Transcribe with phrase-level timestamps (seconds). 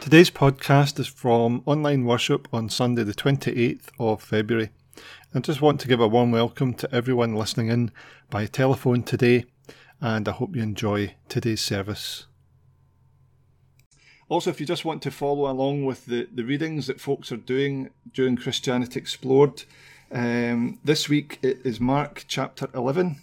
[0.00, 4.70] Today's podcast is from online worship on Sunday, the 28th of February.
[5.34, 7.90] I just want to give a warm welcome to everyone listening in
[8.30, 9.46] by telephone today,
[10.00, 12.26] and I hope you enjoy today's service.
[14.28, 17.36] Also, if you just want to follow along with the, the readings that folks are
[17.36, 19.64] doing during Christianity Explored,
[20.12, 23.20] um, this week it is Mark chapter 11,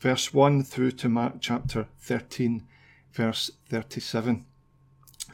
[0.00, 2.66] verse 1 through to Mark chapter 13,
[3.12, 4.46] verse 37,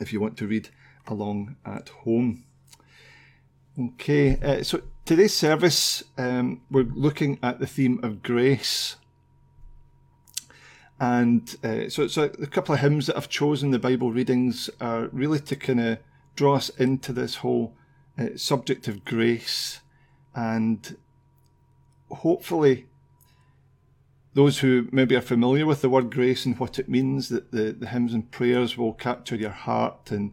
[0.02, 0.68] if you want to read
[1.06, 2.44] along at home.
[3.78, 8.96] Okay, uh, so today's service, um, we're looking at the theme of grace.
[11.00, 15.08] And uh, so, so a couple of hymns that I've chosen, the Bible readings, are
[15.12, 15.98] really to kind of
[16.36, 17.74] draw us into this whole
[18.18, 19.80] uh, subject of grace.
[20.34, 20.96] And
[22.10, 22.86] hopefully,
[24.34, 27.72] those who maybe are familiar with the word grace and what it means, that the,
[27.72, 30.32] the hymns and prayers will capture your heart and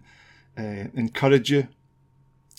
[0.57, 1.67] uh, encourage you.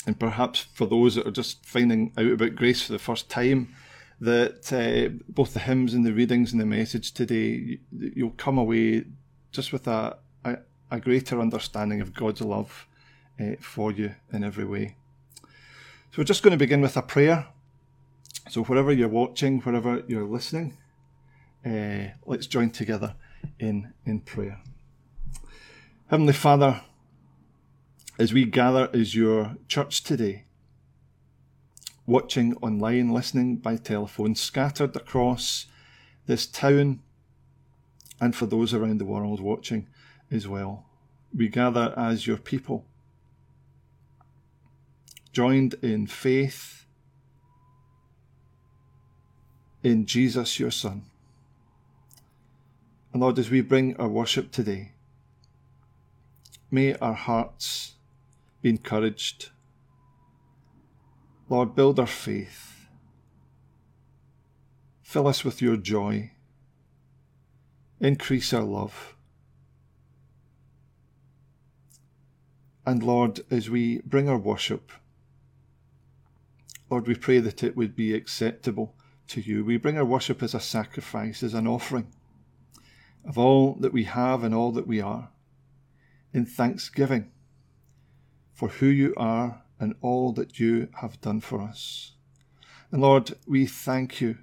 [0.06, 3.74] And perhaps for those that are just finding out about grace for the first time,
[4.20, 9.04] that uh, both the hymns and the readings and the message today, you'll come away
[9.50, 10.58] just with a, a,
[10.90, 12.86] a greater understanding of God's love
[13.40, 14.96] uh, for you in every way.
[15.42, 17.46] So we're just going to begin with a prayer.
[18.50, 20.76] So wherever you're watching, wherever you're listening,
[21.64, 23.14] uh, let's join together
[23.58, 24.60] in, in prayer.
[26.08, 26.82] Heavenly Father,
[28.18, 30.44] as we gather as your church today,
[32.06, 35.66] watching online, listening by telephone, scattered across
[36.26, 37.00] this town,
[38.20, 39.86] and for those around the world watching
[40.30, 40.86] as well.
[41.34, 42.84] We gather as your people,
[45.32, 46.84] joined in faith
[49.82, 51.09] in Jesus, your Son.
[53.12, 54.92] And Lord, as we bring our worship today,
[56.70, 57.94] may our hearts
[58.62, 59.50] be encouraged.
[61.48, 62.86] Lord, build our faith.
[65.02, 66.30] Fill us with your joy.
[68.00, 69.16] Increase our love.
[72.86, 74.92] And Lord, as we bring our worship,
[76.88, 78.94] Lord, we pray that it would be acceptable
[79.28, 79.64] to you.
[79.64, 82.06] We bring our worship as a sacrifice, as an offering
[83.24, 85.30] of all that we have and all that we are,
[86.32, 87.30] in thanksgiving
[88.52, 92.12] for who you are and all that you have done for us.
[92.90, 94.38] And Lord, we thank you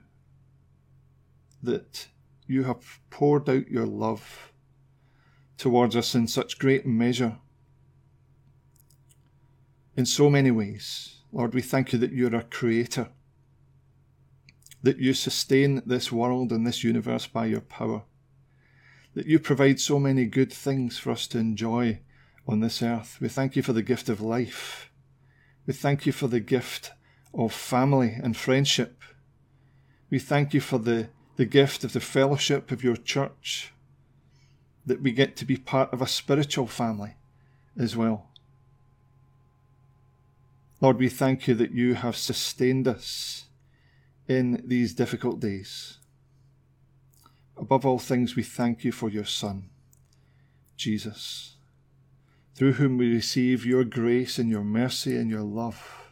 [1.61, 2.07] that
[2.47, 4.51] you have poured out your love
[5.57, 7.38] towards us in such great measure,
[9.95, 11.15] in so many ways.
[11.31, 13.09] Lord, we thank you that you're a creator,
[14.81, 18.03] that you sustain this world and this universe by your power,
[19.17, 22.00] that you provide so many good things for us to enjoy
[22.47, 23.17] on this earth.
[23.19, 24.91] We thank you for the gift of life.
[25.66, 26.91] We thank you for the gift
[27.33, 29.01] of family and friendship.
[30.11, 33.73] We thank you for the, the gift of the fellowship of your church,
[34.85, 37.16] that we get to be part of a spiritual family
[37.75, 38.29] as well.
[40.79, 43.45] Lord, we thank you that you have sustained us
[44.27, 45.97] in these difficult days.
[47.57, 49.69] Above all things, we thank you for your Son,
[50.75, 51.57] Jesus
[52.57, 56.12] through whom we receive your grace and your mercy and your love.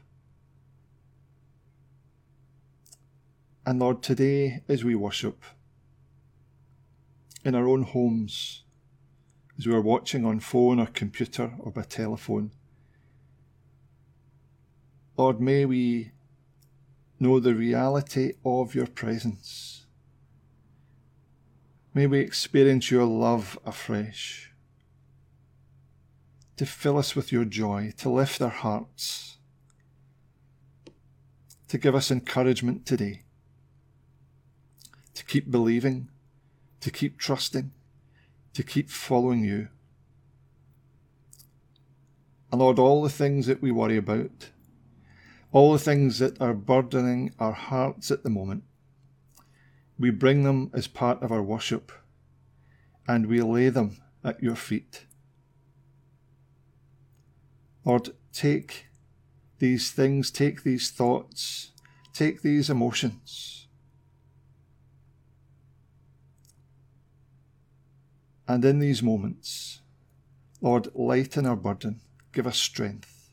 [3.65, 5.43] And Lord, today as we worship
[7.43, 8.63] in our own homes,
[9.57, 12.51] as we are watching on phone or computer or by telephone,
[15.17, 16.11] Lord, may we
[17.19, 19.84] know the reality of your presence.
[21.95, 24.51] May we experience your love afresh
[26.57, 29.37] to fill us with your joy, to lift our hearts,
[31.69, 33.23] to give us encouragement today,
[35.13, 36.09] to keep believing,
[36.81, 37.71] to keep trusting,
[38.53, 39.69] to keep following you.
[42.51, 44.49] And Lord, all the things that we worry about,
[45.53, 48.65] all the things that are burdening our hearts at the moment,
[49.97, 51.91] we bring them as part of our worship
[53.07, 55.05] and we lay them at your feet.
[57.83, 58.87] Lord, take
[59.59, 61.71] these things, take these thoughts,
[62.13, 63.67] take these emotions.
[68.47, 69.81] And in these moments,
[70.61, 72.01] Lord, lighten our burden,
[72.31, 73.29] give us strength,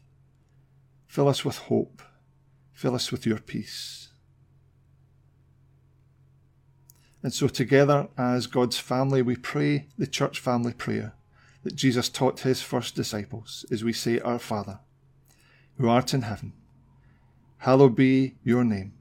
[1.06, 2.02] fill us with hope,
[2.72, 4.11] fill us with your peace.
[7.22, 11.14] And so, together as God's family, we pray the church family prayer
[11.62, 14.80] that Jesus taught his first disciples as we say, Our Father,
[15.78, 16.52] who art in heaven,
[17.58, 18.94] hallowed be your name.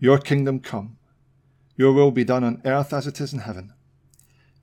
[0.00, 0.96] Your kingdom come,
[1.76, 3.72] your will be done on earth as it is in heaven.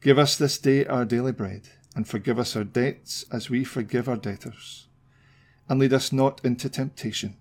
[0.01, 4.09] Give us this day our daily bread, and forgive us our debts as we forgive
[4.09, 4.87] our debtors.
[5.69, 7.37] And lead us not into temptation,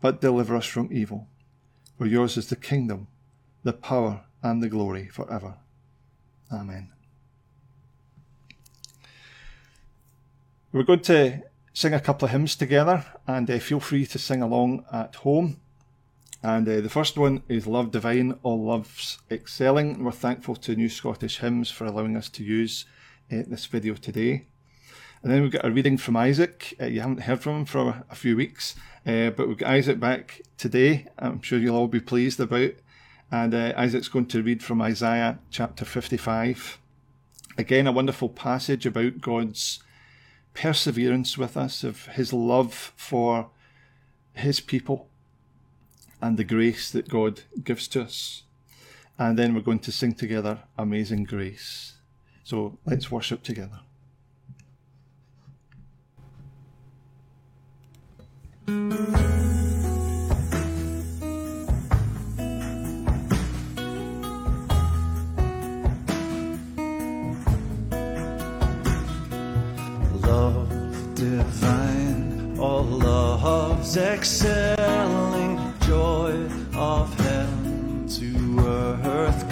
[0.00, 1.26] but deliver us from evil.
[1.98, 3.08] For yours is the kingdom,
[3.64, 5.54] the power, and the glory forever.
[6.52, 6.92] Amen.
[10.72, 11.42] We're going to
[11.72, 15.60] sing a couple of hymns together, and uh, feel free to sing along at home.
[16.42, 20.02] And uh, the first one is Love Divine, All Loves Excelling.
[20.02, 22.86] We're thankful to New Scottish Hymns for allowing us to use
[23.30, 24.46] uh, this video today.
[25.22, 26.74] And then we've got a reading from Isaac.
[26.80, 28.74] Uh, you haven't heard from him for a few weeks,
[29.06, 31.08] uh, but we've got Isaac back today.
[31.18, 32.70] I'm sure you'll all be pleased about.
[33.32, 36.78] And uh, Isaac's going to read from Isaiah chapter 55.
[37.56, 39.80] Again, a wonderful passage about God's
[40.54, 43.50] perseverance with us, of his love for
[44.32, 45.08] his people,
[46.20, 48.42] and the grace that God gives to us.
[49.18, 51.94] And then we're going to sing together Amazing Grace.
[52.42, 53.80] So let's worship together.
[73.90, 78.60] Love's excelling joy of heaven to
[79.04, 79.49] earth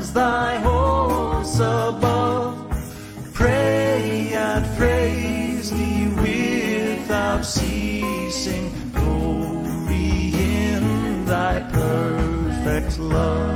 [0.00, 2.54] as thy hosts above.
[3.32, 13.49] Pray and praise thee without ceasing, glory in thy perfect love.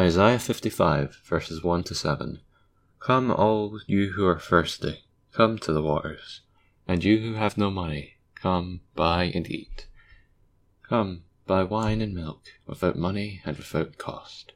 [0.00, 2.40] Isaiah 55, verses 1 to 7.
[3.00, 6.40] Come, all you who are thirsty, come to the waters,
[6.88, 9.88] and you who have no money, come, buy and eat.
[10.88, 14.52] Come, buy wine and milk, without money and without cost.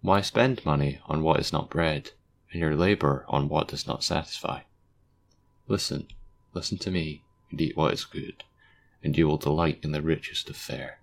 [0.00, 2.12] Why spend money on what is not bread,
[2.50, 4.60] and your labor on what does not satisfy?
[5.68, 6.08] Listen,
[6.54, 8.44] listen to me, and eat what is good,
[9.04, 11.00] and you will delight in the richest of fare.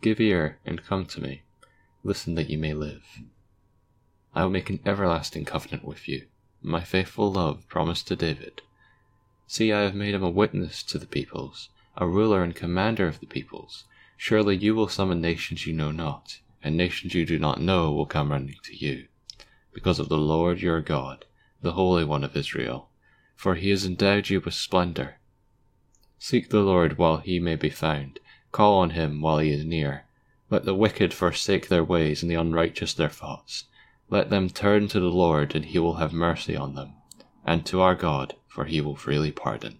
[0.00, 1.42] Give ear and come to me
[2.02, 3.20] Listen that you may live.
[4.34, 6.26] I will make an everlasting covenant with you,
[6.62, 8.62] my faithful love promised to David.
[9.46, 13.20] See, I have made him a witness to the peoples, a ruler and commander of
[13.20, 13.84] the peoples.
[14.16, 18.06] Surely you will summon nations you know not, and nations you do not know will
[18.06, 19.08] come running to you,
[19.74, 21.26] because of the Lord your God,
[21.60, 22.88] the Holy One of Israel,
[23.36, 25.16] for he has endowed you with splendor.
[26.18, 28.20] Seek the Lord while he may be found,
[28.52, 30.04] call on him while he is near.
[30.50, 33.64] Let the wicked forsake their ways and the unrighteous their thoughts.
[34.08, 36.94] Let them turn to the Lord, and he will have mercy on them,
[37.46, 39.78] and to our God, for he will freely pardon.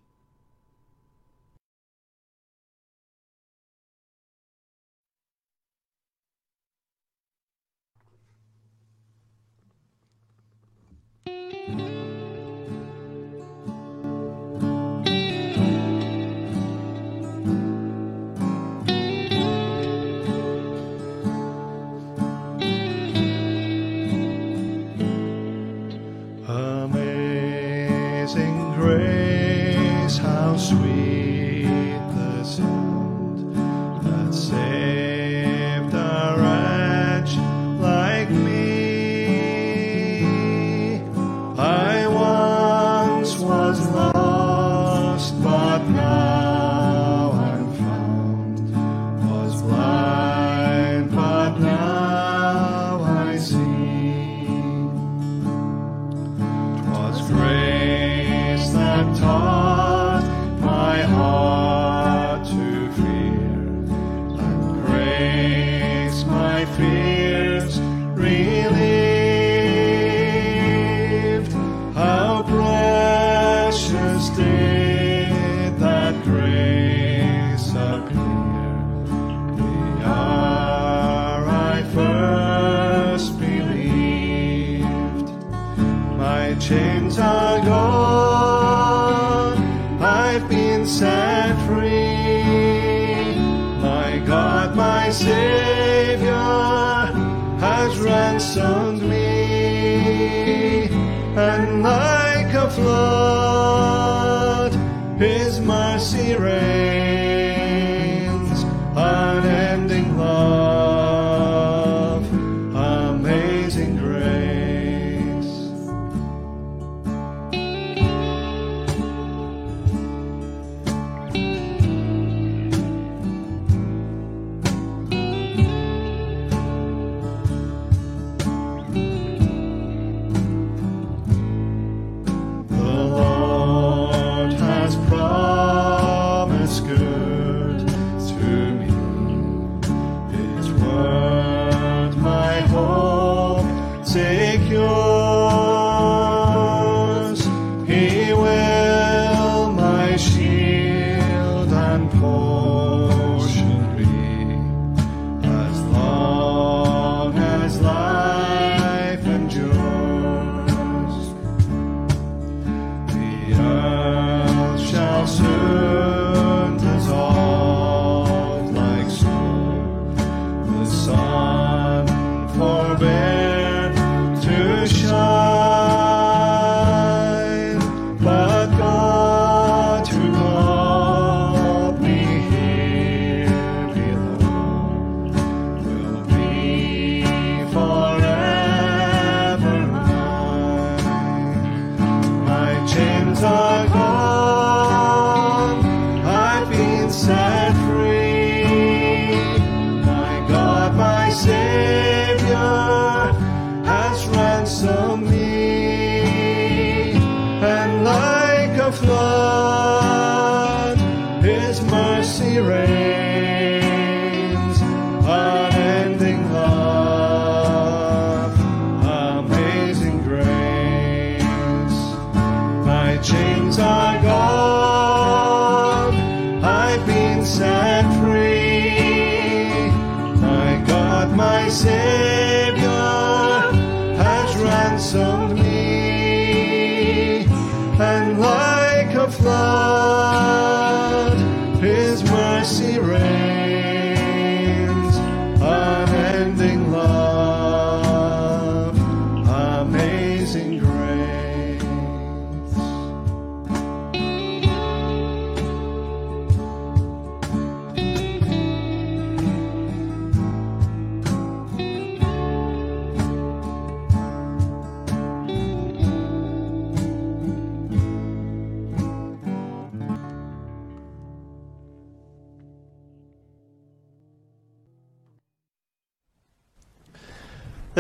[105.51, 105.67] Set free.
[105.67, 107.30] My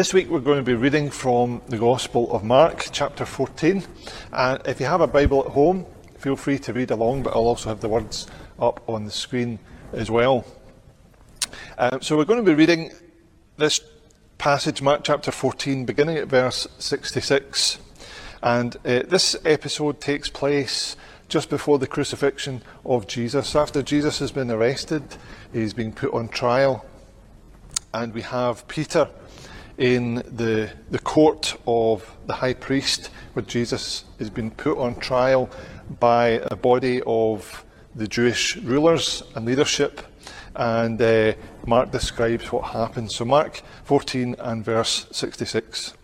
[0.00, 3.84] This week we're going to be reading from the Gospel of Mark, chapter 14.
[4.32, 5.84] And if you have a Bible at home,
[6.16, 8.26] feel free to read along, but I'll also have the words
[8.58, 9.58] up on the screen
[9.92, 10.46] as well.
[11.76, 12.92] Um, so we're going to be reading
[13.58, 13.82] this
[14.38, 17.78] passage, Mark chapter 14, beginning at verse 66.
[18.42, 20.96] And uh, this episode takes place
[21.28, 23.54] just before the crucifixion of Jesus.
[23.54, 25.02] After Jesus has been arrested,
[25.52, 26.86] he's been put on trial.
[27.92, 29.10] And we have Peter
[29.80, 35.48] in the, the court of the high priest, where Jesus has been put on trial
[35.98, 40.02] by a body of the Jewish rulers and leadership.
[40.54, 41.32] And uh,
[41.66, 43.10] Mark describes what happened.
[43.10, 45.94] So, Mark 14 and verse 66.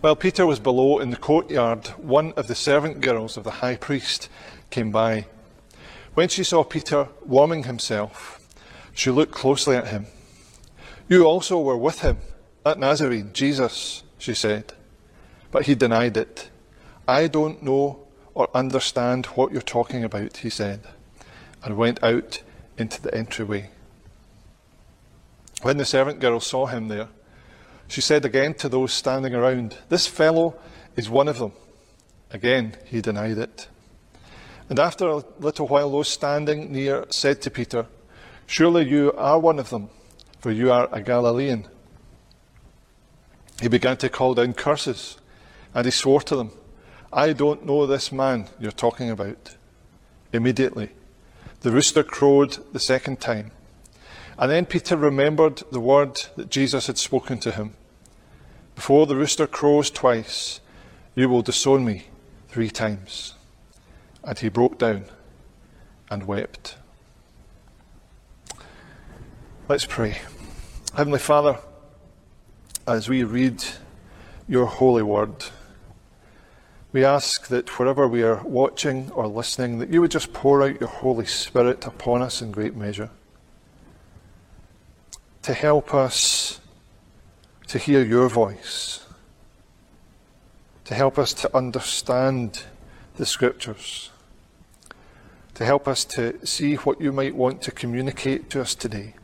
[0.00, 3.76] While Peter was below in the courtyard, one of the servant girls of the high
[3.76, 4.28] priest
[4.70, 5.26] came by.
[6.14, 8.40] When she saw Peter warming himself,
[8.92, 10.06] she looked closely at him.
[11.12, 12.16] You also were with him,
[12.64, 14.72] that Nazarene, Jesus, she said.
[15.50, 16.48] But he denied it.
[17.06, 20.80] I don't know or understand what you're talking about, he said,
[21.62, 22.40] and went out
[22.78, 23.68] into the entryway.
[25.60, 27.08] When the servant girl saw him there,
[27.88, 30.54] she said again to those standing around, This fellow
[30.96, 31.52] is one of them.
[32.30, 33.68] Again, he denied it.
[34.70, 37.84] And after a little while, those standing near said to Peter,
[38.46, 39.90] Surely you are one of them
[40.42, 41.68] for you are a Galilean.
[43.60, 45.16] He began to call down curses,
[45.72, 46.50] and he swore to them,
[47.12, 49.56] I don't know this man you're talking about.
[50.32, 50.90] Immediately,
[51.60, 53.52] the rooster crowed the second time.
[54.36, 57.74] And then Peter remembered the word that Jesus had spoken to him
[58.74, 60.60] Before the rooster crows twice,
[61.14, 62.06] you will disown me
[62.48, 63.34] three times.
[64.24, 65.04] And he broke down
[66.10, 66.76] and wept.
[69.68, 70.18] Let's pray.
[70.94, 71.58] Heavenly Father,
[72.86, 73.64] as we read
[74.46, 75.46] your holy word,
[76.92, 80.80] we ask that wherever we are watching or listening, that you would just pour out
[80.80, 83.08] your Holy Spirit upon us in great measure
[85.40, 86.60] to help us
[87.68, 89.06] to hear your voice,
[90.84, 92.64] to help us to understand
[93.16, 94.10] the Scriptures,
[95.54, 99.14] to help us to see what you might want to communicate to us today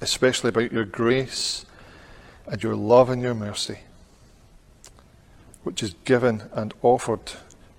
[0.00, 1.64] especially about your grace
[2.46, 3.78] and your love and your mercy,
[5.62, 7.32] which is given and offered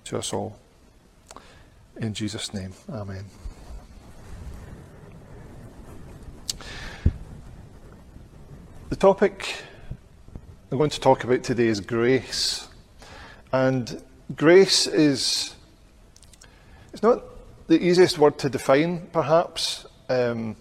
[0.04, 0.58] to us all.
[1.96, 3.24] In Jesus' name, Amen.
[8.88, 9.56] The topic
[10.70, 12.66] I'm going to talk about today is grace.
[13.52, 14.02] And
[14.34, 15.54] grace is
[16.92, 17.22] it's not
[17.68, 19.86] the easiest word to define, perhaps.
[20.08, 20.56] Um,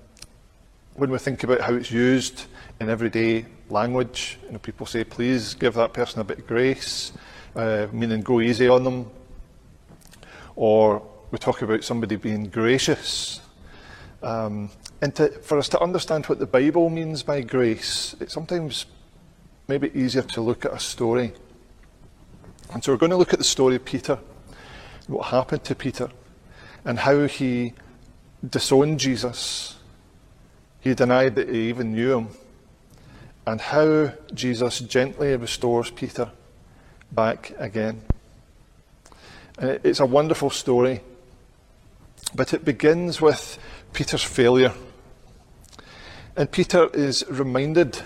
[0.95, 2.45] when we think about how it's used
[2.79, 7.13] in everyday language, you know, people say, please give that person a bit of grace,
[7.55, 9.09] uh, meaning go easy on them.
[10.55, 11.01] Or
[11.31, 13.39] we talk about somebody being gracious.
[14.21, 14.69] Um,
[15.01, 18.85] and to, for us to understand what the Bible means by grace, it's sometimes
[19.67, 21.33] maybe easier to look at a story.
[22.73, 24.19] And so we're going to look at the story of Peter,
[25.07, 26.09] what happened to Peter,
[26.83, 27.73] and how he
[28.47, 29.77] disowned Jesus
[30.81, 32.27] he denied that he even knew him.
[33.45, 36.31] And how Jesus gently restores Peter
[37.11, 38.01] back again.
[39.59, 41.01] It's a wonderful story,
[42.35, 43.57] but it begins with
[43.93, 44.73] Peter's failure.
[46.35, 48.01] And Peter is reminded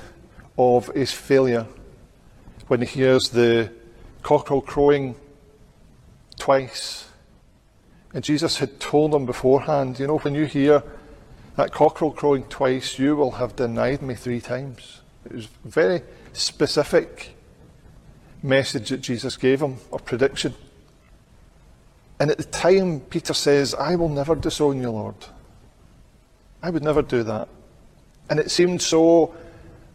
[0.57, 1.67] of his failure
[2.67, 3.71] when he hears the
[4.23, 5.15] cockerel crowing
[6.39, 7.09] twice.
[8.13, 10.81] And Jesus had told him beforehand, you know, when you hear
[11.57, 15.01] that cockerel crowing twice, you will have denied me three times.
[15.25, 16.01] It was a very
[16.33, 17.35] specific
[18.43, 20.53] message that Jesus gave him, or prediction.
[22.19, 25.15] And at the time, Peter says, I will never disown you, Lord.
[26.61, 27.47] I would never do that.
[28.29, 29.35] And it seemed so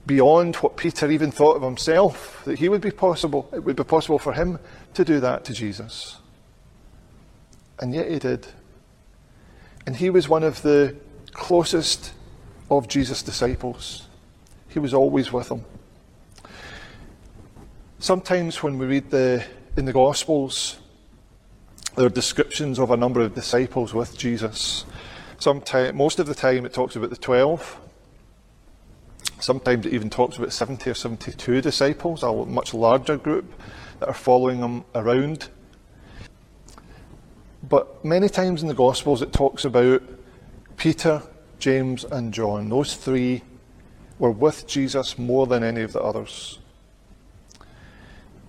[0.06, 3.84] beyond what Peter even thought of himself that he would be possible, it would be
[3.84, 4.58] possible for him
[4.94, 6.16] to do that to Jesus.
[7.78, 8.46] And yet he did.
[9.86, 10.96] And he was one of the
[11.32, 12.12] closest
[12.70, 14.06] of Jesus' disciples.
[14.68, 15.64] He was always with them.
[17.98, 19.44] Sometimes when we read the,
[19.76, 20.78] in the Gospels,
[21.96, 24.84] there are descriptions of a number of disciples with Jesus.
[25.38, 27.80] Sometime, most of the time it talks about the 12.
[29.40, 33.52] Sometimes it even talks about 70 or 72 disciples, a much larger group
[33.98, 35.48] that are following him around.
[37.62, 40.02] But many times in the Gospels it talks about
[40.80, 41.22] Peter,
[41.58, 43.42] James, and John, those three
[44.18, 46.58] were with Jesus more than any of the others.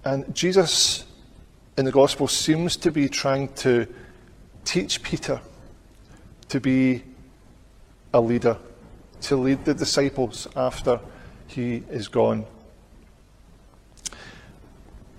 [0.05, 1.03] And Jesus
[1.77, 3.85] in the Gospel seems to be trying to
[4.63, 5.41] teach Peter
[6.47, 7.03] to be
[8.13, 8.55] a leader,
[9.23, 11.01] to lead the disciples after
[11.47, 12.45] he is gone.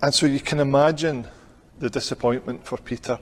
[0.01, 1.27] And so you can imagine
[1.77, 3.19] the disappointment for Peter,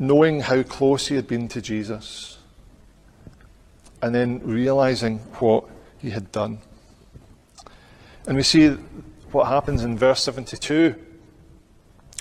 [0.00, 2.38] knowing how close he had been to Jesus,
[4.02, 5.64] and then realizing what
[5.98, 6.58] he had done.
[8.26, 8.70] And we see
[9.30, 10.94] what happens in verse 72.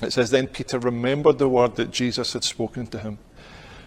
[0.04, 3.18] It says, Then Peter remembered the word that Jesus had spoken to him.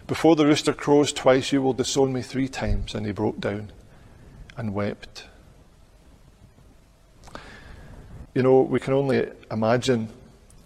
[0.07, 2.95] Before the rooster crows twice, you will disown me three times.
[2.95, 3.73] And he broke down
[4.57, 5.27] and wept.
[8.35, 10.09] You know, we can only imagine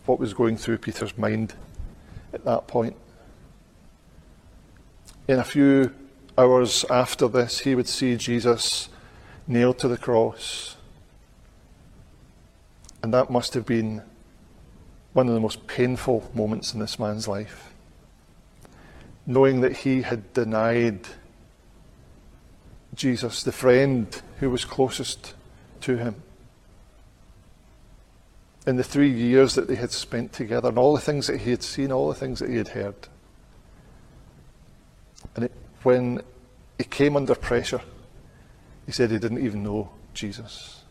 [0.05, 1.55] what was going through Peter's mind
[2.33, 2.97] at that point.
[5.29, 5.93] In a few
[6.39, 8.89] hours after this, he would see Jesus
[9.49, 10.77] nailed to the cross.
[13.03, 14.03] And that must have been
[15.15, 17.73] one of the most painful moments in this man's life.
[19.27, 21.01] Knowing that he had denied
[22.95, 25.35] Jesus, the friend who was closest
[25.81, 26.23] to him.
[28.65, 31.51] In the three years that they had spent together, and all the things that he
[31.51, 33.09] had seen, all the things that he had heard.
[35.37, 36.23] And it, when
[36.79, 37.83] he came under pressure,
[38.87, 40.83] he said he didn't even know Jesus.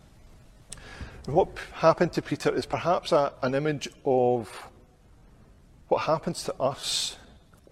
[1.26, 4.70] And what happened to Peter is perhaps a, an image of
[5.88, 7.18] what happens to us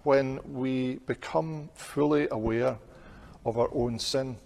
[0.01, 2.77] when we become fully aware
[3.45, 4.37] of our own sin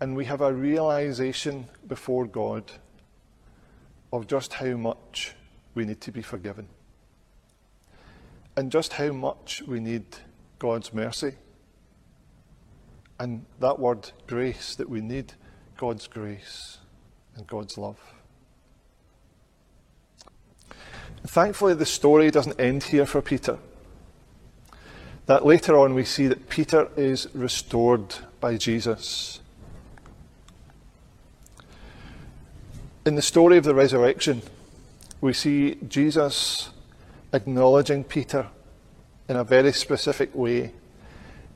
[0.00, 2.64] and we have a realization before God
[4.12, 5.34] of just how much
[5.74, 6.68] we need to be forgiven
[8.56, 10.04] and just how much we need
[10.58, 11.34] God's mercy.
[13.18, 15.34] And that word grace, that we need
[15.76, 16.78] God's grace
[17.36, 17.98] and God's love.
[21.26, 23.58] Thankfully, the story doesn't end here for Peter.
[25.26, 29.40] That later on we see that Peter is restored by Jesus.
[33.04, 34.42] In the story of the resurrection,
[35.20, 36.70] we see Jesus
[37.32, 38.48] acknowledging Peter
[39.28, 40.72] in a very specific way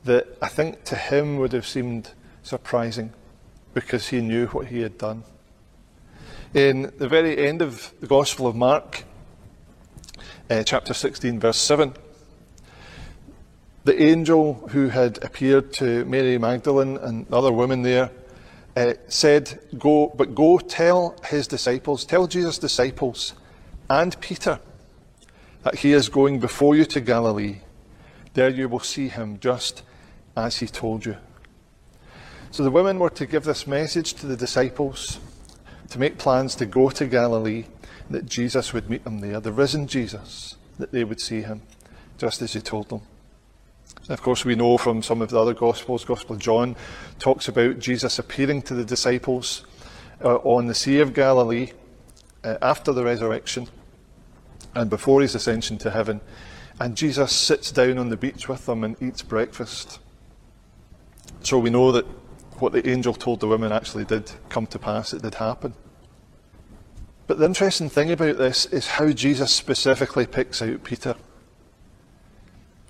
[0.05, 2.11] that I think to him would have seemed
[2.43, 3.11] surprising
[3.73, 5.23] because he knew what he had done.
[6.53, 9.05] In the very end of the Gospel of Mark,
[10.49, 11.93] uh, chapter 16, verse 7,
[13.85, 18.11] the angel who had appeared to Mary Magdalene and other women there
[18.77, 23.33] uh, said, Go, but go tell his disciples, tell Jesus' disciples
[23.89, 24.59] and Peter
[25.63, 27.57] that he is going before you to Galilee.
[28.33, 29.83] There you will see him just
[30.35, 31.17] as he told you.
[32.51, 35.19] So the women were to give this message to the disciples
[35.89, 37.65] to make plans to go to Galilee,
[38.09, 41.61] that Jesus would meet them there, the risen Jesus, that they would see him,
[42.17, 43.01] just as he told them.
[44.09, 46.75] Of course, we know from some of the other Gospels, Gospel John
[47.19, 49.65] talks about Jesus appearing to the disciples
[50.23, 51.71] uh, on the Sea of Galilee
[52.43, 53.69] uh, after the resurrection
[54.75, 56.21] and before his ascension to heaven.
[56.79, 59.99] And Jesus sits down on the beach with them and eats breakfast.
[61.41, 62.05] So we know that
[62.59, 65.73] what the angel told the women actually did come to pass, it did happen.
[67.27, 71.15] But the interesting thing about this is how Jesus specifically picks out Peter.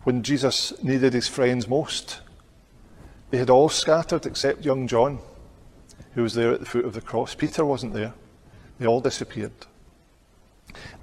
[0.04, 2.22] When Jesus needed his friends most,
[3.30, 5.20] they had all scattered except young John,
[6.14, 7.36] who was there at the foot of the cross.
[7.36, 8.14] Peter wasn't there,
[8.80, 9.52] they all disappeared.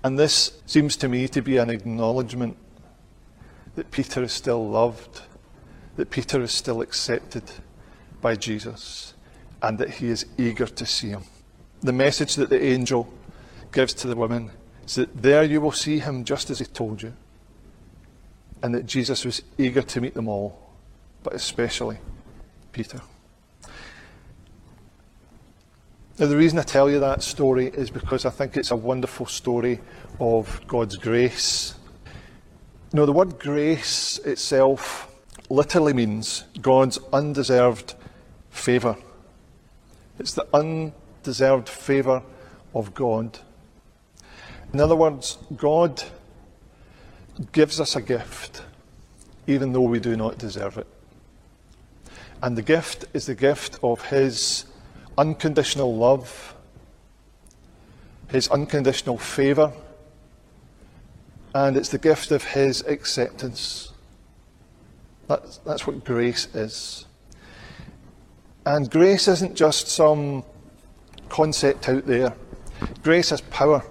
[0.02, 2.56] And this seems to me to be an acknowledgement
[3.74, 5.22] that Peter is still loved,
[5.96, 7.44] that Peter is still accepted
[8.20, 9.14] by Jesus,
[9.62, 11.24] and that he is eager to see him.
[11.82, 13.12] The message that the angel
[13.72, 14.50] gives to the women
[14.86, 17.14] is that there you will see him just as he told you.
[18.62, 20.70] And that Jesus was eager to meet them all,
[21.22, 21.98] but especially
[22.72, 23.00] Peter.
[26.20, 29.26] Now, the reason I tell you that story is because I think it's a wonderful
[29.26, 29.80] story
[30.20, 31.74] of God's grace.
[32.92, 35.12] Know, the word grace itself
[35.48, 37.94] literally means God's undeserved
[38.50, 38.96] favour.
[40.18, 42.22] It's the undeserved favour
[42.74, 43.38] of God
[44.72, 46.02] in other words, God
[47.52, 48.62] gives us a gift
[49.46, 50.86] even though we do not deserve it.
[52.42, 54.66] And the gift is the gift of His
[55.20, 56.54] unconditional love,
[58.30, 59.72] His unconditional favour,
[61.54, 63.92] and it's the gift of His acceptance.
[65.28, 67.04] That's, that's what grace is.
[68.64, 70.42] And grace isn't just some
[71.28, 72.34] concept out there.
[73.02, 73.84] Grace has power.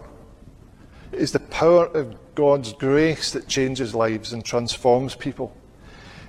[1.11, 5.55] It is the power of God's grace that changes lives and transforms people.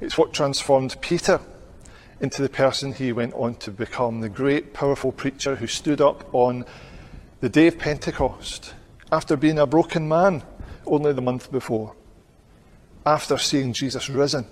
[0.02, 1.40] It's what transformed Peter
[2.20, 6.33] into the person he went on to become, the great, powerful preacher who stood up
[6.35, 6.64] on
[7.40, 8.74] the day of Pentecost
[9.11, 10.42] after being a broken man
[10.87, 11.94] only the month before.
[13.06, 14.46] After seeing Jesus risen,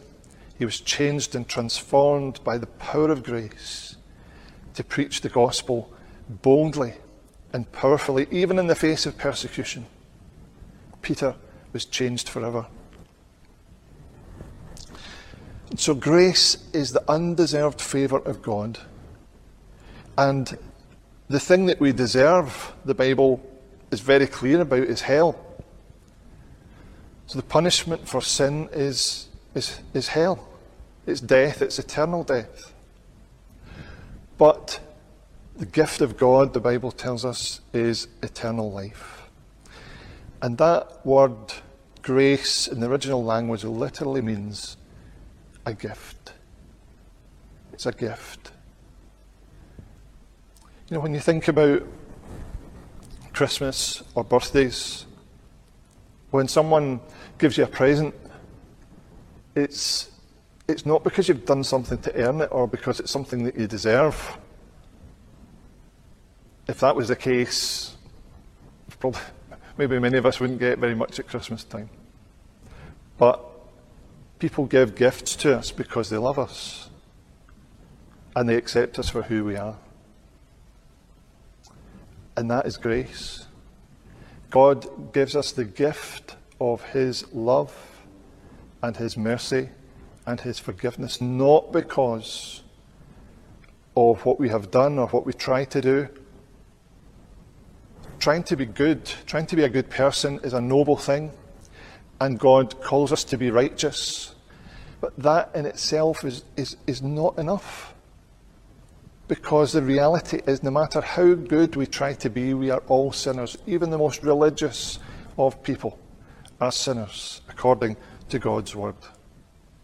[0.59, 3.97] he was changed and transformed by the power of grace
[4.75, 5.93] to preach the gospel
[6.29, 6.95] boldly
[7.53, 9.87] and powerfully, even in the face of persecution.
[11.03, 11.35] Peter
[11.73, 12.67] was changed forever.
[15.77, 18.79] So, grace is the undeserved favour of God.
[20.17, 20.57] And
[21.29, 23.45] the thing that we deserve, the Bible
[23.91, 25.39] is very clear about, is hell.
[27.27, 30.49] So, the punishment for sin is, is, is hell.
[31.07, 32.73] It's death, it's eternal death.
[34.39, 34.81] But
[35.55, 39.29] the gift of God, the Bible tells us, is eternal life.
[40.41, 41.53] And that word,
[42.01, 44.78] grace, in the original language, literally means
[45.69, 46.33] a gift.
[47.73, 48.53] It's a gift.
[50.89, 51.83] You know, when you think about
[53.35, 55.05] Christmas or birthdays,
[56.31, 57.01] when someone
[57.37, 58.15] gives you a present,
[59.55, 60.11] it's,
[60.67, 63.67] it's not because you've done something to earn it or because it's something that you
[63.67, 64.39] deserve.
[66.67, 67.97] If that was the case,
[68.99, 69.21] probably,
[69.77, 71.91] maybe many of us wouldn't get very much at Christmas time.
[73.19, 73.48] But
[74.39, 76.91] People give gifts to us because they love us
[78.37, 79.77] and they accept us for who we are.
[82.37, 83.47] And that is grace.
[84.51, 87.75] God gives us the gift of His love
[88.81, 89.71] and His mercy
[90.25, 92.63] and His forgiveness, not because
[93.97, 96.09] of what we have done or what we try to do.
[98.21, 101.33] Trying to be good, trying to be a good person is a noble thing
[102.21, 104.35] and God calls us to be righteous.
[105.01, 107.95] But that in itself is, is, is not enough.
[109.29, 113.13] Because the reality is, no matter how good we try to be, we are all
[113.13, 113.59] sinners.
[113.67, 114.99] Even the most religious
[115.37, 115.99] of people
[116.61, 117.97] are sinners, according
[118.31, 118.97] to God's word.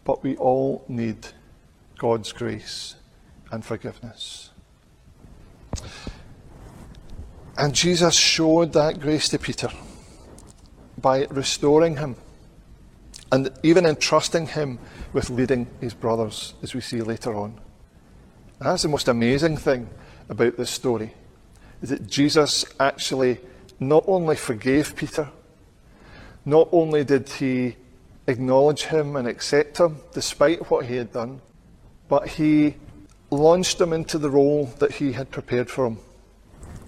[0.03, 1.27] But we all need
[1.97, 2.95] God's grace
[3.51, 4.49] and forgiveness.
[7.57, 9.69] And Jesus showed that grace to Peter
[10.97, 12.15] by restoring him
[13.31, 14.79] and even entrusting him
[15.13, 17.59] with leading his brothers, as we see later on.
[18.59, 19.89] And that's the most amazing thing
[20.29, 21.13] about this story,
[21.81, 23.39] is that Jesus actually
[23.79, 25.29] not only forgave Peter,
[26.45, 27.75] not only did he
[28.27, 31.41] acknowledge him and accept him despite what he had done,
[32.07, 32.75] but he
[33.31, 35.97] launched him into the role that he had prepared for him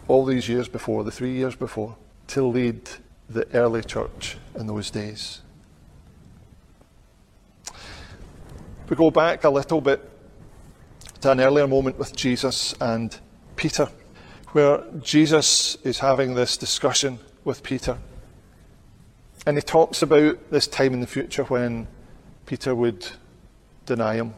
[0.07, 1.95] all these years before, the three years before,
[2.27, 2.89] to lead
[3.29, 5.41] the early church in those days.
[8.89, 10.01] We go back a little bit
[11.21, 13.19] to an earlier moment with Jesus and
[13.55, 13.89] Peter,
[14.51, 17.97] where Jesus is having this discussion with Peter.
[19.45, 21.87] And he talks about this time in the future when
[22.45, 23.07] Peter would
[23.85, 24.33] deny him.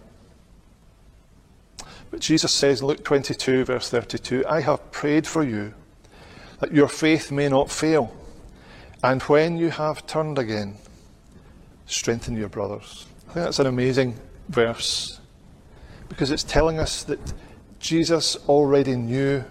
[2.12, 5.74] But Jesus says in Luke 22, verse 32, I have prayed for you
[6.60, 8.16] that your faith may not fail.
[9.04, 10.78] And when you have turned again,
[11.86, 13.06] strengthen your brothers.
[13.30, 15.20] I think that's an amazing verse
[16.10, 17.20] because it's telling us that
[17.80, 19.46] Jesus already knew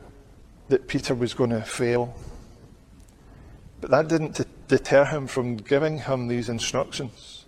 [0.68, 2.14] that Peter was going to fail.
[3.80, 7.46] But that didn't deter him from giving him these instructions.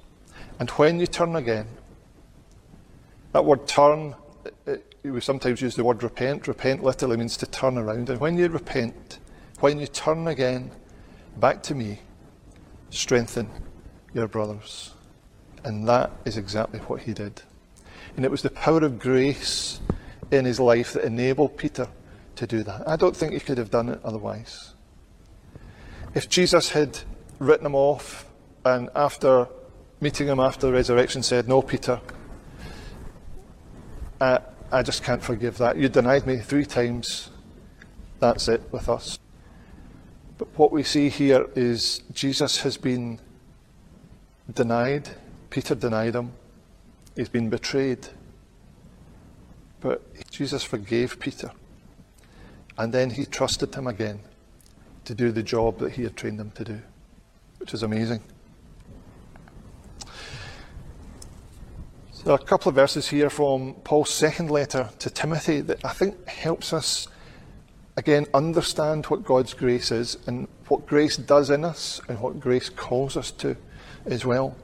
[0.59, 1.67] And when you turn again,
[3.33, 6.49] that word turn, it, it, we sometimes use the word repent.
[6.49, 8.09] Repent literally means to turn around.
[8.09, 9.19] And when you repent,
[9.59, 10.71] when you turn again
[11.37, 12.01] back to me,
[12.91, 13.51] strengthen
[14.15, 14.95] your brothers.
[15.65, 17.43] And that is exactly what he did.
[18.17, 19.81] And it was the power of grace
[20.31, 21.89] in his life that enabled Peter
[22.37, 22.89] to do that.
[22.89, 24.75] I don't think he could have done it otherwise.
[26.15, 26.99] If Jesus had
[27.39, 28.27] written him off
[28.65, 29.47] and after
[30.01, 32.01] meeting him after the resurrection said, No, Peter,
[34.21, 34.41] I,
[34.73, 35.77] I just can't forgive that.
[35.77, 37.31] You denied me three times.
[38.19, 39.19] That's it with us.
[40.39, 43.19] But what we see here is Jesus has been
[44.53, 45.11] denied
[45.51, 46.33] Peter denied him.
[47.17, 48.09] He's been betrayed.
[49.81, 51.51] But Jesus forgave Peter.
[52.79, 54.21] And then he trusted him again
[55.05, 56.81] to do the job that he had trained him to do,
[57.59, 58.23] which is amazing.
[62.13, 66.27] So a couple of verses here from Paul's second letter to Timothy that I think
[66.29, 67.09] helps us
[67.97, 72.69] again understand what God's grace is and what grace does in us and what grace
[72.69, 73.57] calls us to
[74.05, 74.55] as well.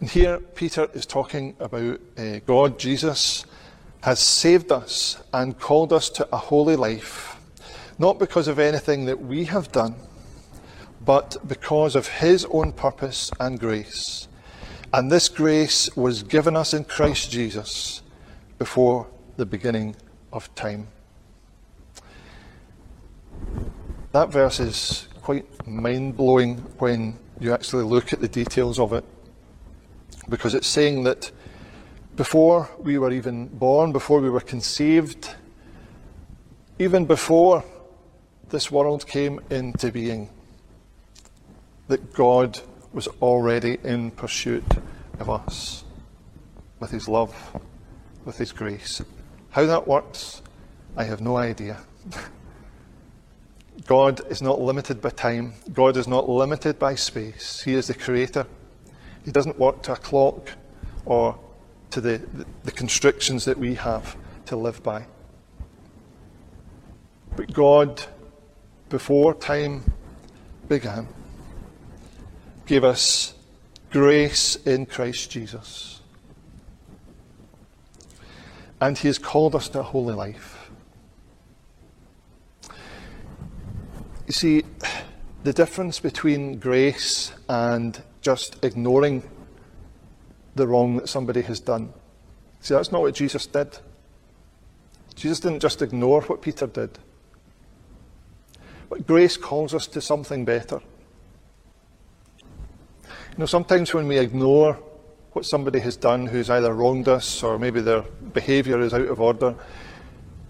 [0.00, 3.44] And here Peter is talking about uh, God, Jesus,
[4.02, 7.36] has saved us and called us to a holy life,
[7.98, 9.96] not because of anything that we have done,
[11.04, 14.28] but because of his own purpose and grace.
[14.94, 18.02] And this grace was given us in Christ Jesus
[18.56, 19.96] before the beginning
[20.32, 20.86] of time.
[24.12, 29.04] That verse is quite mind blowing when you actually look at the details of it
[30.28, 31.30] because it's saying that
[32.16, 35.30] before we were even born, before we were conceived,
[36.78, 37.64] even before
[38.50, 40.28] this world came into being,
[41.88, 42.60] that God
[42.92, 44.64] was already in pursuit
[45.18, 45.84] of us
[46.80, 47.34] with His love,
[48.24, 49.02] with His grace.
[49.50, 50.42] How that works,
[50.96, 51.78] I have no idea.
[53.86, 55.54] God is not limited by time.
[55.72, 57.62] God is not limited by space.
[57.62, 58.46] He is the creator.
[59.28, 60.52] He doesn't work to a clock
[61.04, 61.38] or
[61.90, 62.22] to the,
[62.64, 65.04] the, constrictions that we have to live by.
[67.36, 68.02] But God,
[68.88, 69.92] before time
[70.66, 71.08] began,
[72.64, 73.34] gave us
[73.90, 76.00] grace in Christ Jesus.
[78.80, 80.70] And He has called us to a holy life.
[84.26, 84.62] You see,
[85.42, 89.22] the difference between grace and just ignoring
[90.54, 91.90] the wrong that somebody has done.
[92.60, 93.78] See, that's not what Jesus did.
[95.14, 96.98] Jesus didn't just ignore what Peter did.
[98.90, 100.82] But grace calls us to something better.
[103.08, 104.74] You know, sometimes when we ignore
[105.32, 108.02] what somebody has done who's either wronged us or maybe their
[108.34, 109.54] behaviour is out of order,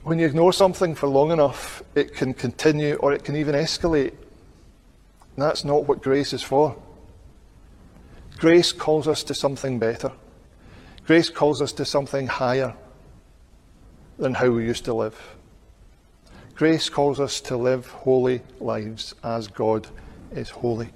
[0.03, 4.14] when you ignore something for long enough, it can continue or it can even escalate.
[5.37, 6.77] And that's not what grace is for.
[8.38, 10.12] Grace calls us to something better.
[11.07, 12.74] Grace calls us to something higher
[14.18, 15.37] than how we used to live.
[16.55, 19.88] Grace calls us to live holy lives as God
[20.33, 20.90] is holy.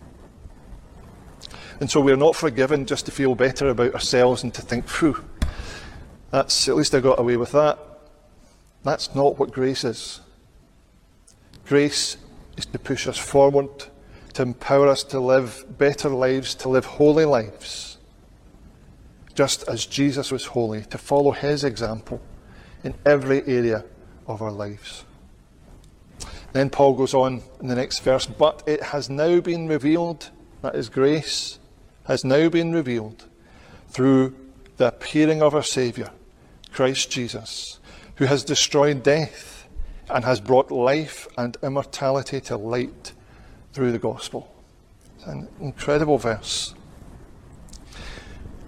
[1.81, 5.24] And so we're not forgiven just to feel better about ourselves and to think, phew,
[6.31, 7.78] that's at least I got away with that.
[8.85, 10.20] That's not what grace is.
[11.66, 12.16] Grace
[12.57, 13.87] is to push us forward
[14.35, 17.99] to empower us to live better lives, to live holy lives,
[19.35, 22.21] just as Jesus was holy, to follow his example
[22.85, 23.85] in every area
[24.27, 25.05] of our lives.
[26.53, 30.75] Then Paul goes on in the next verse, but it has now been revealed, that
[30.75, 31.59] is grace,
[32.05, 33.25] has now been revealed
[33.88, 34.35] through
[34.77, 36.11] the appearing of our Saviour,
[36.73, 37.79] Christ Jesus,
[38.16, 39.66] who has destroyed death
[40.11, 43.12] and has brought life and immortality to light
[43.73, 44.53] through the gospel.
[45.17, 46.75] It's an incredible verse.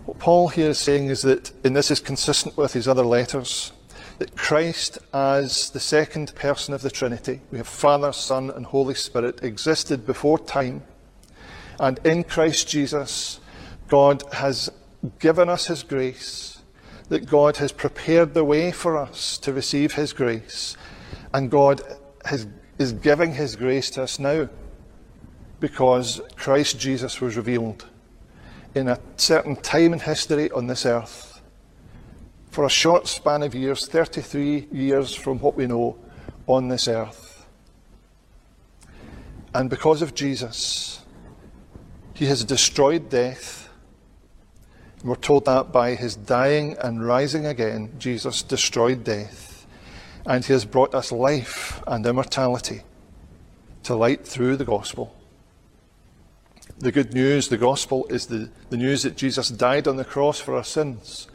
[0.06, 3.72] What Paul here is saying is that, and this is consistent with his other letters,
[4.18, 8.94] that Christ, as the second person of the Trinity, we have Father, Son, and Holy
[8.94, 10.82] Spirit, existed before time.
[11.80, 13.40] And in Christ Jesus,
[13.88, 14.70] God has
[15.18, 16.62] given us his grace,
[17.08, 20.76] that God has prepared the way for us to receive his grace,
[21.32, 21.82] and God
[22.24, 22.46] has,
[22.78, 24.48] is giving his grace to us now
[25.64, 27.86] because Christ Jesus was revealed
[28.74, 31.40] in a certain time in history on this earth.
[32.50, 35.96] For a short span of years, 33 years from what we know
[36.46, 37.46] on this earth.
[39.54, 41.00] And because of Jesus,
[42.12, 43.70] he has destroyed death.
[45.00, 49.66] And We're told that by his dying and rising again, Jesus destroyed death.
[50.26, 52.82] And he has brought us life and immortality
[53.84, 55.16] to light through the gospel.
[56.78, 60.40] The good news, the gospel, is the, the news that Jesus died on the cross
[60.40, 61.28] for our sins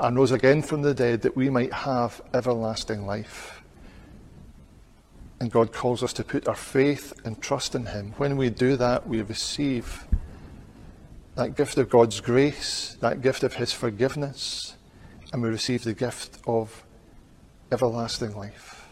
[0.00, 3.62] and rose again from the dead that we might have everlasting life.
[5.38, 8.14] And God calls us to put our faith and trust in Him.
[8.16, 10.06] When we do that, we receive
[11.36, 14.74] that gift of God's grace, that gift of His forgiveness,
[15.32, 16.84] and we receive the gift of
[17.70, 18.88] everlasting life.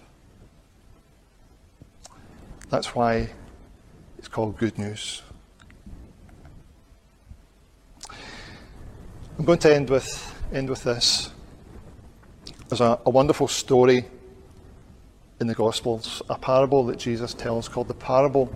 [2.71, 3.31] That's why
[4.17, 5.23] it's called good news.
[9.39, 11.31] I'm going to end with, end with this.
[12.69, 14.05] There's a, a wonderful story
[15.39, 18.53] in the Gospels, a parable that Jesus tells called the parable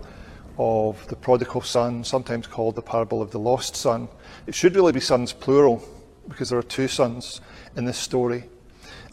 [0.57, 4.09] of the prodigal son, sometimes called the parable of the lost son.
[4.45, 5.81] It should really be sons plural,
[6.27, 7.39] because there are two sons
[7.77, 8.43] in this story.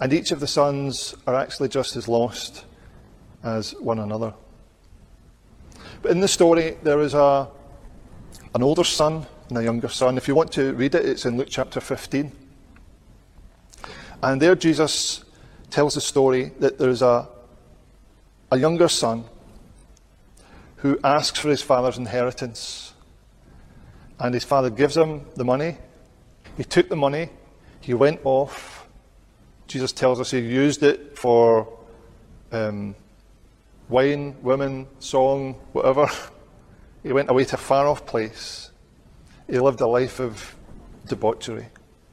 [0.00, 2.64] And each of the sons are actually just as lost
[3.44, 4.34] as one another.
[6.02, 7.48] But in the story, there is a,
[8.56, 10.16] an older son and a younger son.
[10.16, 12.32] If you want to read it, it's in Luke chapter 15.
[14.22, 15.24] And there, Jesus
[15.70, 17.28] tells the story that there is a,
[18.50, 19.24] a younger son
[20.76, 22.92] who asks for his father's inheritance.
[24.18, 25.76] And his father gives him the money.
[26.56, 27.30] He took the money,
[27.80, 28.86] he went off.
[29.66, 31.68] Jesus tells us he used it for
[32.52, 32.94] um,
[33.88, 36.08] wine, women, song, whatever.
[37.02, 38.70] He went away to a far off place.
[39.50, 40.54] He lived a life of
[41.08, 41.66] debauchery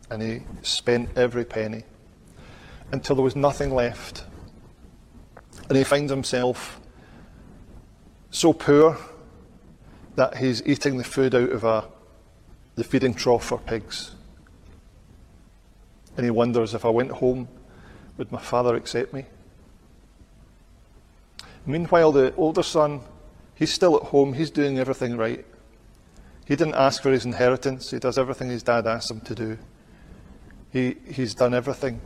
[0.10, 1.84] and he spent every penny
[2.92, 4.24] until there was nothing left.
[5.70, 6.82] And he finds himself
[8.32, 8.98] so poor
[10.16, 11.88] that he's eating the food out of a,
[12.74, 14.16] the feeding trough for pigs.
[16.16, 17.48] And he wonders if I went home,
[18.18, 19.26] would my father accept me?
[21.68, 23.02] Meanwhile, the older son,
[23.54, 25.46] he's still at home, he's doing everything right.
[26.48, 29.58] He didn't ask for his inheritance, he does everything his dad asked him to do.
[30.72, 32.00] He, he's done everything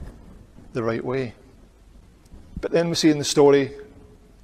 [0.74, 1.36] the right way.
[2.60, 3.72] But then we see in the story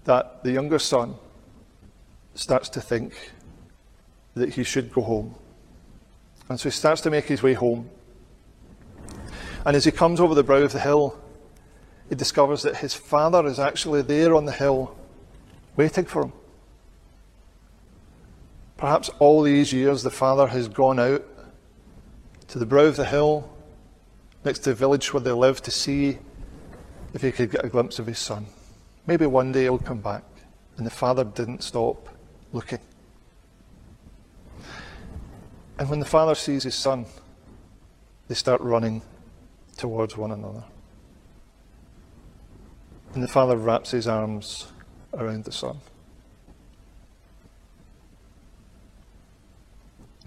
[0.04, 1.16] that the younger son
[2.36, 3.32] starts to think
[4.36, 5.34] that he should go home.
[6.48, 7.90] And so he starts to make his way home.
[9.66, 11.20] And as he comes over the brow of the hill,
[12.08, 14.96] he discovers that his father is actually there on the hill
[15.76, 16.34] waiting for him.
[18.78, 21.26] Perhaps all these years the father has gone out
[22.48, 23.50] to the brow of the hill
[24.46, 26.20] next to the village where they live to see
[27.14, 28.46] if he could get a glimpse of his son.
[29.08, 30.24] Maybe one day he'll come back.
[30.78, 32.08] And the father didn't stop
[32.54, 32.80] looking.
[35.80, 37.06] And when the father sees his son,
[38.28, 39.02] they start running
[39.76, 40.64] towards one another.
[43.14, 44.68] And the father wraps his arms
[45.14, 45.80] around the son.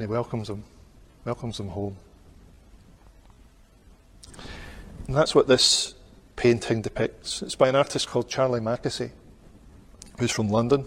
[0.00, 0.64] And he welcomes them,
[1.26, 1.94] welcomes him home.
[5.06, 5.94] And that's what this
[6.36, 7.42] painting depicts.
[7.42, 9.10] It's by an artist called Charlie Mackesy,
[10.18, 10.86] who's from London.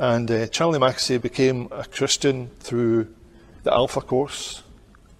[0.00, 3.14] And uh, Charlie Mackesy became a Christian through
[3.62, 4.64] the Alpha course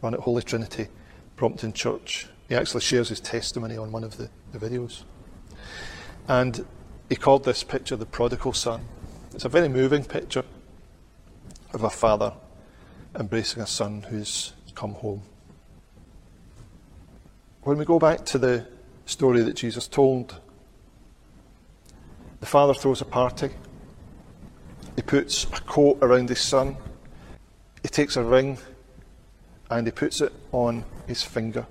[0.02, 0.88] run at Holy Trinity,
[1.36, 2.26] Brompton Church.
[2.48, 5.04] He actually shares his testimony on one of the, the videos.
[6.26, 6.66] And
[7.08, 8.86] he called this picture the prodigal son.
[9.36, 10.42] It's a very moving picture
[11.72, 12.32] of a father
[13.18, 15.22] embracing a son who's come home.
[17.62, 18.66] When we go back to the
[19.06, 20.40] story that Jesus told,
[22.40, 23.50] the father throws a party.
[24.96, 26.76] He puts a coat around his son.
[27.82, 28.58] He takes a ring
[29.70, 31.66] and he puts it on his finger.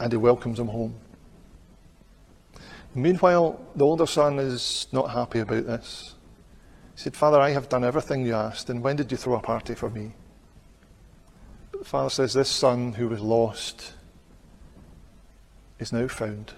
[0.00, 0.94] And he welcomes him home.
[2.94, 6.14] Meanwhile, the older son is not happy about this.
[6.98, 9.40] He said, Father, I have done everything you asked, and when did you throw a
[9.40, 10.14] party for me?
[11.70, 13.92] But the father says, This son who was lost
[15.78, 16.54] is now found.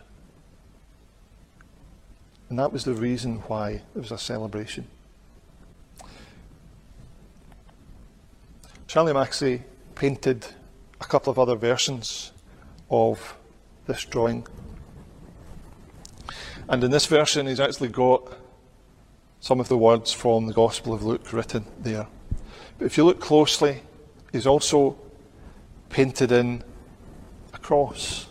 [2.49, 4.88] And that was the reason why there was a celebration.
[8.86, 9.61] Charlie Mackesy
[9.95, 10.47] painted
[11.03, 12.32] a couple of other versions
[12.88, 13.36] of
[13.86, 14.47] this drawing.
[16.66, 18.39] And in this version, he's actually got
[19.41, 22.07] some of the words from the Gospel of Luke written there.
[22.78, 23.80] But if you look closely,
[24.32, 24.99] he's also
[25.88, 26.62] painted in
[27.53, 28.26] a cross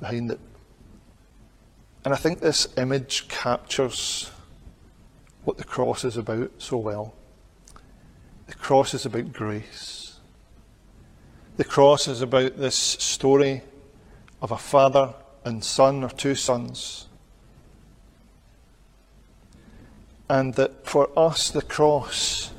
[0.00, 0.40] behind it.
[2.04, 4.30] And I think this image captures
[5.44, 7.14] what the cross is about so well.
[8.46, 10.18] The cross is about grace.
[11.56, 13.62] The cross is about this story
[14.42, 15.14] of a father
[15.44, 17.06] and son, or two sons,
[20.28, 22.50] and that for us the cross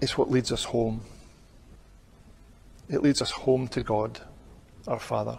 [0.00, 1.02] is what leads us home.
[2.88, 4.20] It leads us home to God,
[4.86, 5.38] our Father.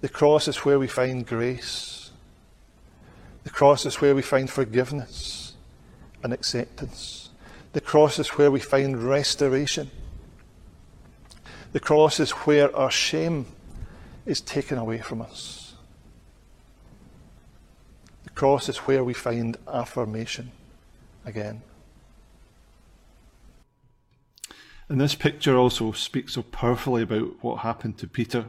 [0.00, 2.10] The cross is where we find grace.
[3.44, 5.54] The cross is where we find forgiveness
[6.22, 7.30] and acceptance.
[7.72, 9.90] The cross is where we find restoration.
[11.72, 13.46] The cross is where our shame
[14.24, 15.55] is taken away from us
[18.36, 20.52] cross is where we find affirmation
[21.24, 21.62] again.
[24.88, 28.46] And this picture also speaks so powerfully about what happened to Peter.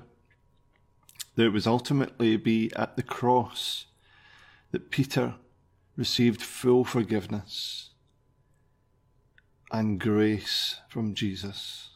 [1.35, 3.85] That it was ultimately be at the cross
[4.71, 5.35] that Peter
[5.95, 7.91] received full forgiveness
[9.71, 11.89] and grace from Jesus.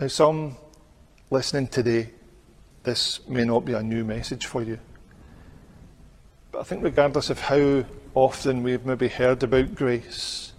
[0.00, 0.56] Now, some
[1.30, 2.10] listening today,
[2.84, 4.78] this may not be a new message for you.
[6.52, 10.52] But I think, regardless of how often we've maybe heard about grace,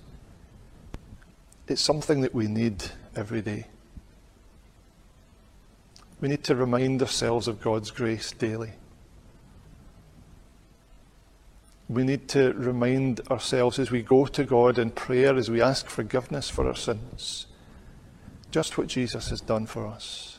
[1.67, 2.84] it's something that we need
[3.15, 3.65] every day.
[6.22, 8.72] We need to remind ourselves of God's grace daily.
[11.88, 15.88] We need to remind ourselves as we go to God in prayer, as we ask
[15.88, 17.47] forgiveness for our sins,
[18.51, 20.38] just what Jesus has done for us.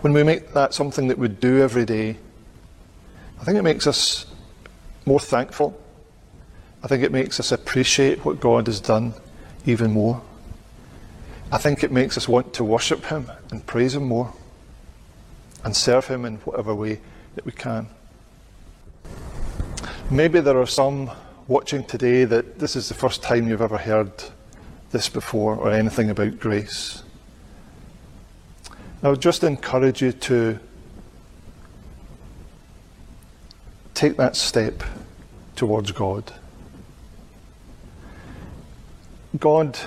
[0.00, 2.16] When we make that something that we do every day,
[3.40, 4.26] I think it makes us
[5.06, 5.80] more thankful.
[6.82, 9.14] I think it makes us appreciate what God has done
[9.64, 10.22] even more.
[11.52, 14.32] I think it makes us want to worship Him and praise Him more
[15.62, 17.00] and serve Him in whatever way
[17.36, 17.86] that we can.
[20.10, 21.10] Maybe there are some
[21.48, 24.12] watching today that this is the first time you've ever heard
[24.90, 27.03] this before or anything about grace.
[29.04, 30.58] I would just encourage you to
[33.92, 34.82] take that step
[35.56, 36.32] towards God.
[39.38, 39.78] God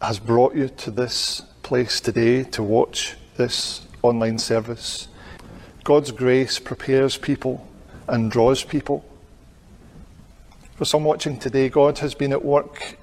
[0.00, 5.08] has brought you to this place today to watch this online service.
[5.82, 7.66] God's grace prepares people
[8.06, 9.04] and draws people.
[10.76, 12.98] For some watching today, God has been at work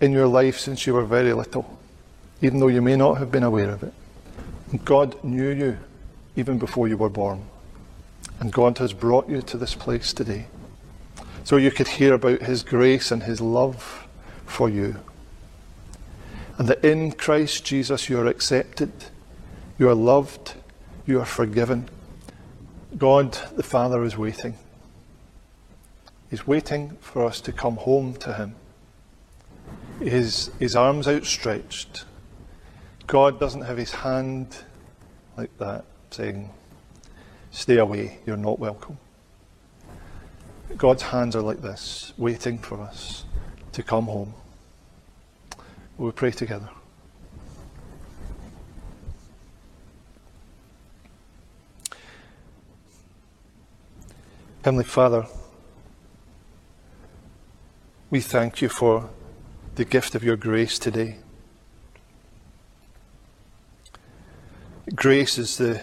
[0.00, 1.75] in your life since you were very little,
[2.42, 3.92] even though you may not have been aware of it.
[4.84, 5.78] God knew you
[6.34, 7.46] even before you were born.
[8.40, 10.46] And God has brought you to this place today
[11.44, 14.06] so you could hear about His grace and His love
[14.44, 14.96] for you.
[16.58, 18.92] And that in Christ Jesus you are accepted,
[19.78, 20.54] you are loved,
[21.06, 21.88] you are forgiven.
[22.98, 24.56] God the Father is waiting.
[26.30, 28.56] He's waiting for us to come home to Him.
[30.00, 32.04] His, his arms outstretched.
[33.06, 34.56] God doesn't have His hand
[35.36, 36.50] like that, saying,
[37.50, 38.98] Stay away, you're not welcome.
[40.76, 43.24] God's hands are like this, waiting for us
[43.72, 44.34] to come home.
[45.96, 46.68] We pray together?
[54.64, 55.26] Heavenly Father,
[58.10, 59.08] we thank you for
[59.76, 61.18] the gift of your grace today.
[64.94, 65.82] Grace is the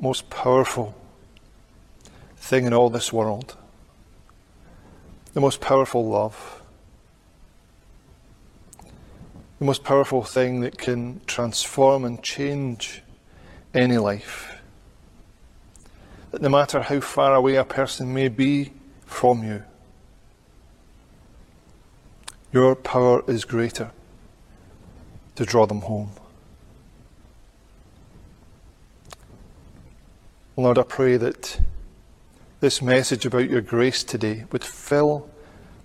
[0.00, 0.94] most powerful
[2.36, 3.56] thing in all this world,
[5.34, 6.60] the most powerful love
[9.60, 13.02] the most powerful thing that can transform and change
[13.74, 14.58] any life.
[16.30, 18.72] That no matter how far away a person may be
[19.04, 19.62] from you,
[22.52, 23.90] your power is greater
[25.36, 26.12] to draw them home.
[30.56, 31.60] Lord, I pray that
[32.58, 35.30] this message about your grace today would fill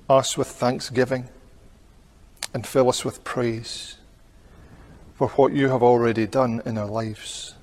[0.09, 1.29] us with thanksgiving
[2.53, 3.97] and fill us with praise
[5.15, 7.53] for what you have already done in our lives.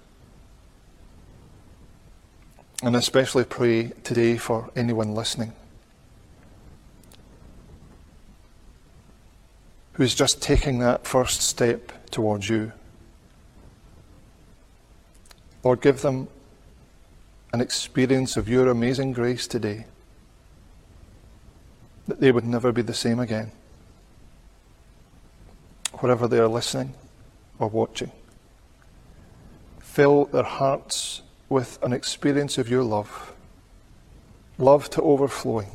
[2.83, 5.53] And especially pray today for anyone listening
[9.95, 12.73] who's just taking that first step towards you.
[15.63, 16.29] Lord, give them
[17.53, 19.85] an experience of your amazing grace today,
[22.09, 23.53] that they would never be the same again
[26.01, 26.95] wherever they are listening
[27.59, 28.11] or watching.
[29.79, 33.33] Fill their hearts with an experience of your love,
[34.59, 35.69] love to overflowing,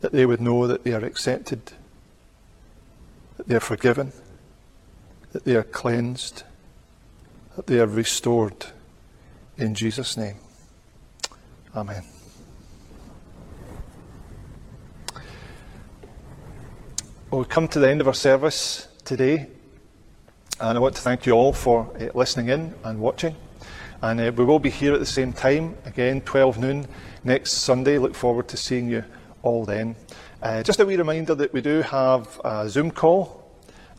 [0.00, 1.72] that they would know that they are accepted,
[3.36, 4.12] that they are forgiven,
[5.30, 6.42] that they are cleansed,
[7.56, 8.66] that they are restored.
[9.62, 10.34] In Jesus' name.
[11.76, 12.02] Amen.
[17.30, 19.46] Well, we've come to the end of our service today,
[20.58, 23.36] and I want to thank you all for uh, listening in and watching.
[24.00, 26.88] And uh, we will be here at the same time, again, 12 noon
[27.22, 27.98] next Sunday.
[27.98, 29.04] Look forward to seeing you
[29.44, 29.94] all then.
[30.42, 33.48] Uh, just a wee reminder that we do have a Zoom call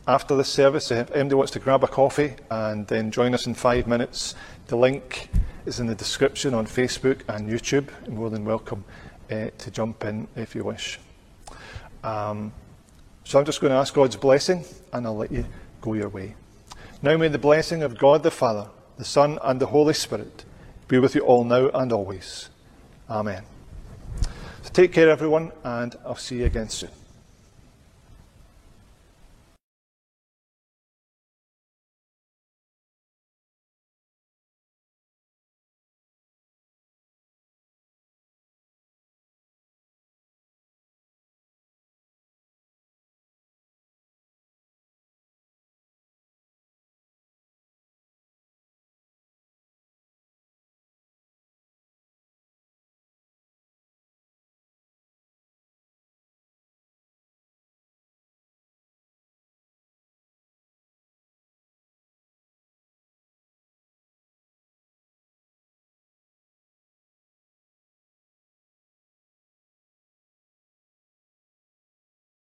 [0.06, 0.90] after this service.
[0.90, 4.34] If anybody wants to grab a coffee and then join us in five minutes,
[4.66, 5.30] the link
[5.66, 7.88] is in the description on Facebook and YouTube.
[8.06, 8.84] You're more than welcome
[9.30, 10.98] uh, to jump in if you wish.
[12.02, 12.52] Um,
[13.24, 15.46] so I'm just going to ask God's blessing and I'll let you
[15.80, 16.34] go your way.
[17.02, 20.44] Now may the blessing of God the Father, the Son, and the Holy Spirit
[20.88, 22.50] be with you all now and always.
[23.08, 23.44] Amen.
[24.62, 26.90] So take care, everyone, and I'll see you again soon.